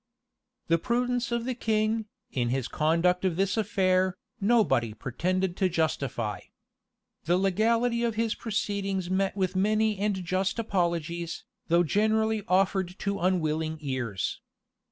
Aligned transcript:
The 0.67 0.79
prudence 0.79 1.31
of 1.31 1.45
the 1.45 1.53
king, 1.53 2.07
in 2.31 2.49
his 2.49 2.67
conduct 2.67 3.23
of 3.23 3.35
this 3.35 3.55
affair, 3.55 4.17
nobody 4.39 4.95
pretended 4.95 5.55
to 5.57 5.69
justify. 5.69 6.39
The 7.25 7.37
legality 7.37 8.01
of 8.03 8.15
his 8.15 8.33
proceedings 8.33 9.11
met 9.11 9.37
with 9.37 9.55
many 9.55 9.99
and 9.99 10.23
just 10.25 10.57
apologies, 10.57 11.43
though 11.67 11.83
generally 11.83 12.41
offered 12.47 12.97
to 12.97 13.19
unwilling 13.19 13.77
ears. 13.79 14.41